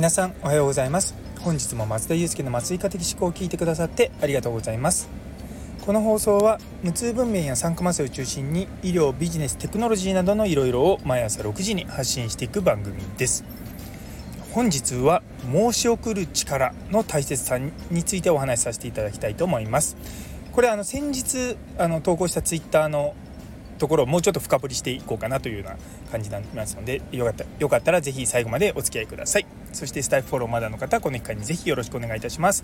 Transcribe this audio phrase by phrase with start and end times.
[0.00, 1.14] 皆さんおはようございます。
[1.40, 5.10] 本日も松田祐介の松井家的思考を聞いてくださってありがとうございます。
[5.84, 13.44] この放送は無痛分娩や酸化麻酔を中心に医療ビジネステクノロジーなどのいろいろを毎朝6時に発信していく番組です。
[14.52, 17.70] 本日は申し送る力の大切さに
[18.02, 19.98] ついてお話しさせていただきたいと思います。
[20.52, 23.14] これあの先日あの投稿したツイッターの
[23.80, 25.76] ところをもうちょっと深掘りしていこうかなというような
[26.12, 29.46] 感じになりますのでよかったよかったら是非最後までお付き合いください。
[29.72, 32.62] そしてスタイフフォローまだの方この機会に是非よろしくお願いいたします。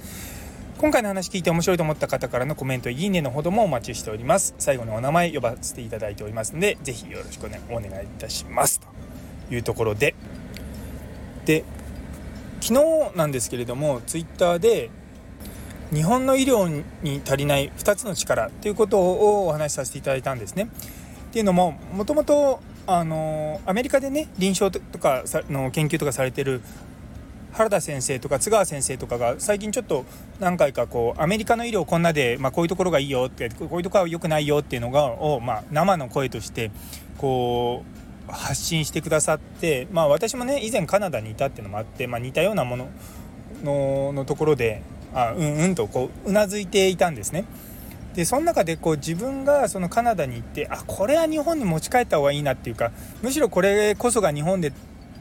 [0.79, 4.55] 今回の話聞いて面白いと思った方からのコメントいいねのほどもお待ちしております。
[4.59, 8.80] 最後にお名前呼ばせていただいておりますので是非よろしくお,、ね、お願いいたします
[9.48, 10.15] というところで。
[11.46, 11.65] で
[12.60, 14.91] 昨日なんですけれどもツイッターで
[15.93, 20.69] 日本の医療に足りない2つの力ということをお話しさせていただいたんですね。
[21.29, 26.60] っていうのももともとあのアメリカでね臨床とかの研究とかされてる
[27.52, 30.05] 原田先生とか津川先生とかが最近ちょっと
[30.41, 36.71] 何回かこうアメリカの医療こんなで、まあ、こういうところがいいよってこういうところは良くないよっていうのがを、まあ、生の声として
[37.16, 37.83] こ
[38.29, 42.88] う発信してくださって、まあ、私もね以前カナダにいたっていうのもあって、まあ、似たようなもの
[43.65, 44.83] ののところで
[45.15, 47.46] あうんうんとこううなずいていたんですね。
[48.16, 52.90] でその中でこう自分がそのカナダに行ってあこれは日本に持ち帰った方がいいなっていうか
[53.22, 54.72] むしろこれこそが日本で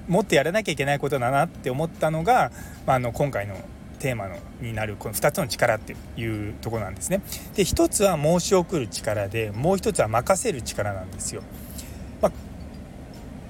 [0.07, 2.51] もっとやらなきゃいけないことだなって思ったのが、
[2.88, 3.57] まあ、あの今回の
[3.99, 7.21] テーマのになるこの2つの力っていうとこなんですね。
[7.55, 11.41] で1つは申し送る力でもう1つは任せる力なんですよ。
[12.21, 12.31] まあ、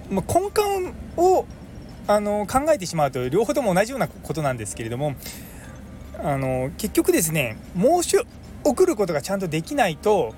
[0.09, 0.61] まあ、根幹
[1.17, 1.45] を
[2.07, 5.15] あの考えてしまうと両方とも同じようなことなんですけれども
[6.23, 8.17] あの結局ですね申し
[8.65, 10.33] 送ることがちゃんとできないと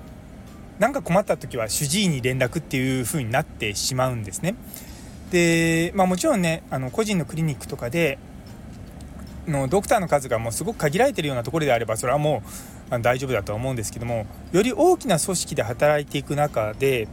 [0.78, 4.54] 何か困った時は主治医に連絡っていう風になってしまうんですね。
[5.32, 8.18] で、まあ、もちろんねあの個人のクリニックとかで
[9.46, 12.42] のドクターの数がもうすごく限られてるようなところであればそれはも
[12.90, 17.08] う大丈夫だとは思うんですけどもより大きな組織で働いていく中で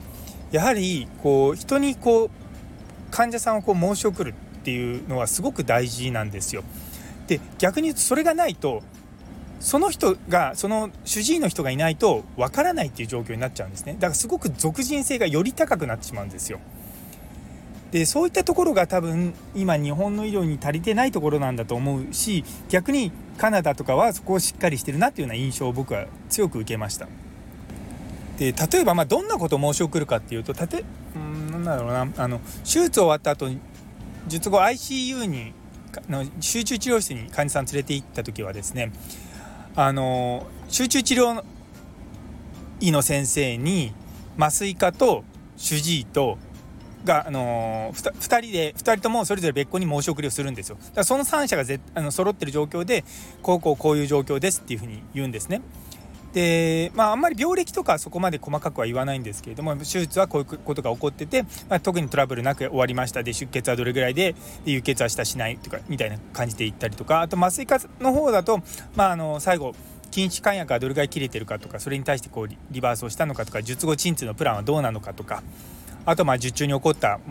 [0.51, 2.29] やはりこう人にこう
[3.11, 6.63] 患者さんをこう申し送るっていうのはすごく大事なんですよ。
[7.27, 8.83] で逆に言うとそれがないと
[9.65, 13.93] その人がその主治医の人がいないとわからないっていう状況になっちゃうんですね。
[13.93, 16.59] だからすごく属人性がより高くなってしまうんですよ。
[17.89, 27.07] でそういったところが多分今日本の医療に足りてないところなんだと思うし逆にカナダとかはそこをしっかりしてるなっていうような印象を僕は強く受けました。
[28.37, 33.49] で例えばまどんなことを申し送るかっていうとたてうんなんだろうなあの手術終わった後
[34.27, 35.53] 術後 ICU に
[36.07, 38.91] の集中治療室に患者さん連れて行った時はですね
[39.75, 41.43] あの集中治療
[42.79, 43.93] 医の先生に
[44.37, 45.23] 麻酔科と
[45.57, 46.37] 主治医と
[47.03, 53.03] が、あの 2, 2人で2人ともそれぞれ別個に申し送りをするんですよだからその3者がぜあの揃ってる状況で
[53.41, 55.61] こうこうこういう状況ですっていうふうに言うんですね。
[56.35, 64.35] でまああんまり病歴とかそこまで細かくは言わないんですけれども手術はこういうことが起こってて、まあ、特にトラブルなく終わりましたで出血はどれぐらいで
[64.65, 68.61] で輸血はしたしないとかみたいな感じで言ったりとかあと麻酔科の方だと、
[68.97, 69.73] まあ、あの最後
[70.11, 75.41] 禁止肝薬がどれぐらい切れてるかとかそれに対してこうリバースをしたのかとか術後鎮痛のプランはどうなのかとか
[76.05, 77.21] あとまあ術中に起こった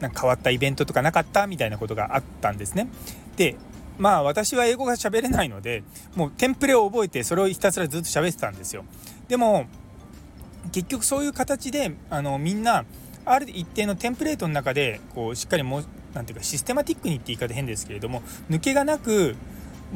[0.00, 2.88] なんか変わったイベントとかなかったみたいなことがあったんですね。
[3.36, 3.56] で
[3.98, 5.82] まあ私は英語が喋れないので
[6.16, 8.84] もうテンプレを覚えてそれをひたすらずっと喋ってたんですよ。
[9.28, 9.66] でも
[10.72, 12.84] 結局そういう形であのみんな
[13.24, 19.36] ある一定のテンプレートの中でこうしっかりもなんていうかシステマティックにって言い方変ですけれども抜けがなく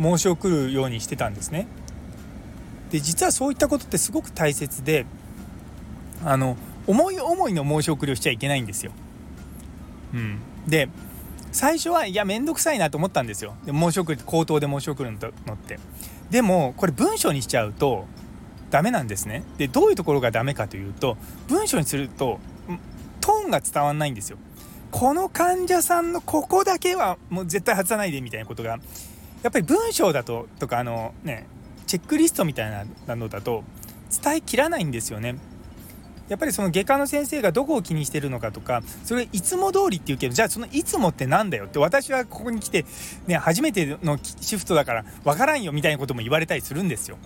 [0.00, 1.66] 申し送るようにしてたんですね。
[2.90, 5.04] で実はそういったことってすごく大切で
[6.24, 6.56] あの
[6.86, 8.92] 思い思いの申し送りをしちゃいけないんですよ。
[10.14, 10.88] うん、で
[11.58, 13.56] 最初はいや面倒くさいなと思ったんですよ。
[13.64, 15.80] で申し送り口頭で申し送るのって。
[16.30, 18.06] でもこれ文章にしちゃうと
[18.70, 19.42] ダメなんですね。
[19.56, 21.16] でどういうところがダメかというと
[21.48, 22.38] 文章にすると
[23.20, 24.38] トーンが伝わんないんですよ。
[24.92, 28.78] この患者さんのここだけはもう絶対外さないでみたいなことが
[29.42, 31.48] やっぱり文章だととかあのね
[31.88, 33.64] チェックリストみたいなのだと
[34.22, 35.34] 伝えきらないんですよね。
[36.28, 42.84] やっぱりその外科の先生がどこを気にしてるのかとかそれいつも通りって言うけどじゃあそのいつもって何だよって私はここに来て、
[43.26, 47.18] ね、初めてのシフトだからわからんよみたいなことも言われたりするんですよ。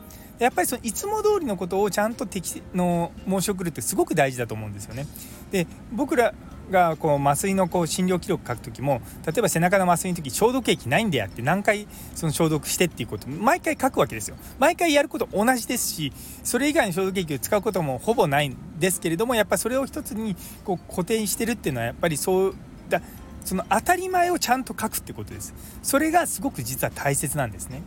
[0.42, 5.06] やっぱりそのいつも通りのことをちゃんと適の申し送るってすごく大事だと思うんですよね。
[5.50, 6.34] で僕ら
[6.70, 14.36] がこう麻酔のこう診療記録書く時も例えば背中の麻酔の時消毒液ないんだよって何回その消毒してっていうこと毎回書くわけですよ。
[14.58, 16.12] 毎回やること同じですし
[16.42, 20.34] それ以外の消毒液を使うこともほぼないんですけれどもやっぱそれを一つに
[20.64, 22.54] こう固定してるっていうのはやっぱりそう
[22.88, 23.00] だ
[23.44, 25.54] その当たり前をちゃんと書くってことです。
[25.82, 27.82] それがすごく実は大切なんですね。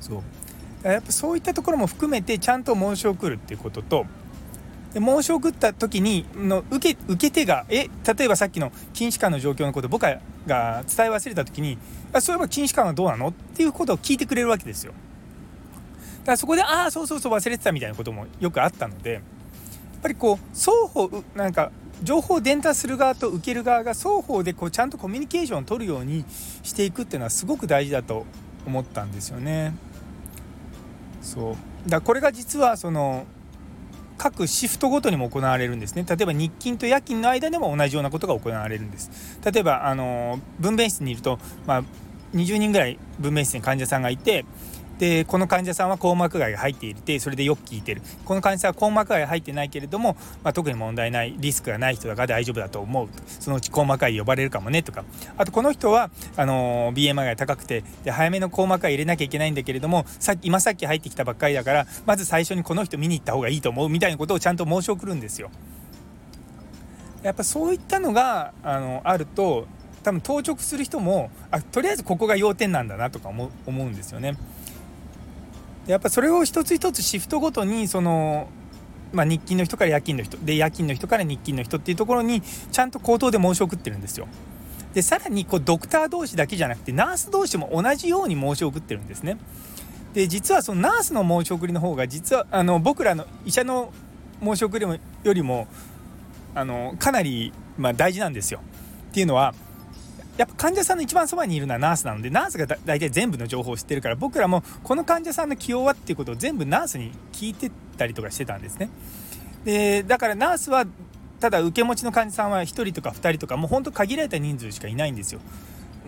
[0.00, 0.22] そう。
[0.92, 4.06] やっぱそういったところも含めてちゃんと申し送るっていうことと
[4.92, 11.78] で申し送った時にの受け受け手がえ例えばさっきの禁止感の状況のこと僕が伝え忘れた時に
[12.12, 14.92] あそういえば禁止感はどうなのっていうことを聞いてくれるわけですよ
[16.20, 19.22] だからそこでああそうそうそう忘れてたみたいなこともよくあったのでやっ
[20.02, 21.72] ぱりこう双方なんか
[22.02, 26.24] 情報を伝達する側と受ける側が双方でこうちゃんとコミュニケーションを取るように
[26.62, 28.26] していくっていうのはすごく大事だと
[28.66, 29.74] 思ったんですよね。
[31.24, 31.56] そ
[31.86, 31.90] う。
[31.90, 33.26] だこれが実はその
[34.16, 36.04] 各シフトごとにも行われるんですね。
[36.08, 39.10] 例えば日勤と夜勤の間でも同じようなことが行われるんです。
[39.44, 41.82] 例えばあの分娩室にいると、まあ、
[42.34, 44.44] 20人ぐらい分娩室に患者さんがいて
[44.98, 55.04] でこの患者さんは硬膜外が入っていてそれでよく効いてるこの患者さんは硬膜外が入ってないけれども、まあ、特に問題ないリスクがない人だから大丈夫だと思うそのうち硬膜外呼ばれるかもねとか
[55.36, 65.50] あとこの人はあの BMI が高くてで早めの硬膜外入れなきゃいけないんだけれどもさっき今さっき入ってきたばっかりだからまず最初にこの人見に行った方がいいと思うみたいなことをちゃんと申し送るんですよ。
[67.22, 69.66] やっぱそういったのがあのあると
[70.02, 74.36] 多分当直する人もあとりあえずここが要点なんだなとか思思うんですよね。
[75.86, 78.48] やっぱそれを一つ一つシフトごとにその、
[79.12, 84.26] まあ、日勤の人から夜勤の人で夜勤の人から日勤の人っていうところにちゃんと口頭で申し送ってるんですよ。
[84.94, 89.38] でさらにこうドクター同士だけじゃなくてナース同士も同じように申し送ってるんですね。
[90.14, 93.92] で実はそのナースの申し送りの方が実はあの僕らの医者の
[94.42, 95.66] 申し送りよりも
[96.54, 98.60] あのかなり、まあ、大事なんですよ。
[99.10, 99.54] っていうのは
[100.36, 108.88] やっぱ患者さんの一番そばにいるのはナースなのでナースがだ大体全部の情報を知ってるから僕らもこの患者さんの起用はっていうことを全部ナースに聞いてたりとかしてたんですね。
[109.64, 110.86] でだからナースは
[111.40, 115.40] ただ受け持ちの患者さんは1人とか2人とかもうほんと限られた人数しかいないんですよ。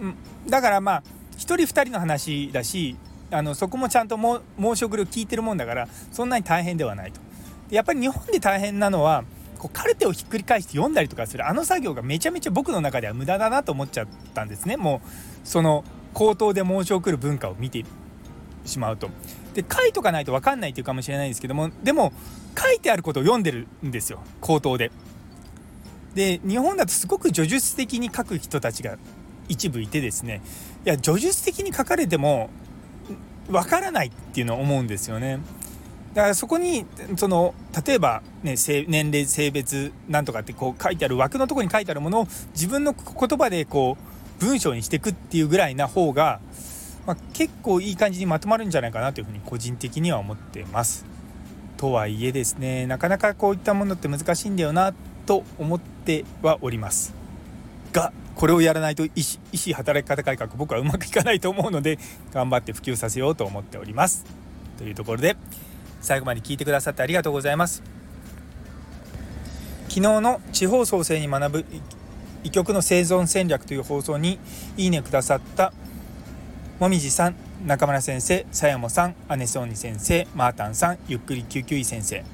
[0.00, 0.14] うん、
[0.49, 1.02] だからまあ
[1.37, 2.96] 1人2人の話だし
[3.31, 4.19] あのそこもちゃんと
[4.58, 7.20] 申し送りを聞いてるもんだからそんなに大変ではないと。
[7.70, 9.25] やっぱり日本で大変なのは
[9.56, 15.08] こうカルテをひっくり返して読んだりとかするあの作業がめちゃめちゃ僕の中では無駄だなと思っちゃったんですねもう
[15.44, 17.85] その口頭で申し送る文化を見て
[18.64, 19.11] しまうと。
[19.55, 22.12] で書いとかないと分かんないっていうかもしれないんですけどもでも
[22.58, 24.91] 書いてあることを読んでるんですよ口頭で。
[26.14, 28.97] で日本だとすごく叙述的に書く人たちが
[29.49, 30.43] 一部いてですね
[30.85, 32.50] いや叙述的に書かれても
[33.49, 35.38] 分からないっていうのを思うんですよね。
[36.17, 36.87] だからそこに
[37.19, 37.55] その
[37.87, 38.55] 例えば、ね、
[38.89, 46.41] 年齢性別なんとかってこう書いてある枠のとこに書いてあるものを自分の言葉でこう文章にしていくっていうぐらいな方が、
[47.07, 51.05] まあ、結構いい感じにまとまるんじゃないかなというふうに個人的には思ってます。
[51.77, 54.95] とはいえですねなかなかこういったものって難しいんだよな
[55.27, 57.13] と思ってはおります。
[57.93, 59.15] がこれをやらないと意思
[59.53, 61.99] 意思働き方改革僕はうまくいかないと思うので
[62.33, 64.25] 頑張って普及させようと思っております。
[64.79, 65.37] というところで
[66.00, 67.82] 最後まで聞いてくださってありがとうございます。
[69.88, 71.64] 昨日の地方創生に学ぶ
[72.44, 74.38] 医局の生存戦略という放送に
[74.76, 75.72] いいねくださった
[76.78, 77.34] もみじさん
[77.64, 82.25] 中村先生さやもさん姉ソーニ先生マータンさんゆっくり救急医先生。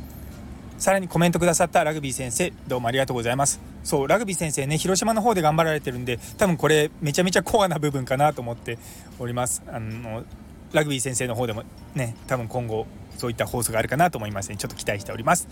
[0.79, 3.61] さらにコメントくださったラグビー先生どうもありがとうございます。
[3.85, 8.79] そうラグビー先生ね広島の方で頑張られてるんで多分これめちゃめちゃコアな部分かなと思って
[9.21, 9.63] おります。
[9.69, 10.25] あの
[10.73, 11.65] ラグビー先生の方でも
[11.95, 12.87] ね多分今後
[13.19, 15.49] そういった放送があるかなと思いますのでちょっと期待しております。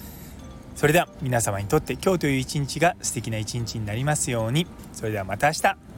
[0.77, 4.67] それでは皆様にとって今日という一日が素敵な一日になりますように。
[4.93, 5.90] それではまた明日。